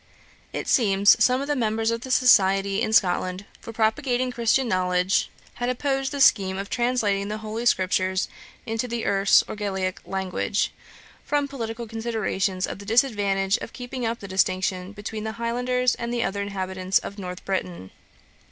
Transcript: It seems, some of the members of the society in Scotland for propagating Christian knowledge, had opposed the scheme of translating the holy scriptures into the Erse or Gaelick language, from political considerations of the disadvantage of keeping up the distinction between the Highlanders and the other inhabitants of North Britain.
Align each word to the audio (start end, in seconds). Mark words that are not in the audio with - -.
It 0.51 0.67
seems, 0.67 1.15
some 1.23 1.41
of 1.41 1.47
the 1.47 1.55
members 1.55 1.91
of 1.91 2.01
the 2.01 2.09
society 2.09 2.81
in 2.81 2.91
Scotland 2.91 3.45
for 3.59 3.71
propagating 3.71 4.31
Christian 4.31 4.67
knowledge, 4.67 5.29
had 5.61 5.69
opposed 5.69 6.11
the 6.11 6.19
scheme 6.19 6.57
of 6.57 6.71
translating 6.71 7.27
the 7.27 7.37
holy 7.37 7.67
scriptures 7.67 8.27
into 8.65 8.87
the 8.87 9.05
Erse 9.05 9.43
or 9.47 9.55
Gaelick 9.55 9.99
language, 10.03 10.73
from 11.23 11.47
political 11.47 11.85
considerations 11.85 12.65
of 12.65 12.79
the 12.79 12.83
disadvantage 12.85 13.57
of 13.57 13.73
keeping 13.73 14.03
up 14.03 14.21
the 14.21 14.27
distinction 14.27 14.91
between 14.91 15.23
the 15.23 15.33
Highlanders 15.33 15.93
and 15.93 16.11
the 16.11 16.23
other 16.23 16.41
inhabitants 16.41 16.97
of 16.97 17.19
North 17.19 17.45
Britain. 17.45 17.91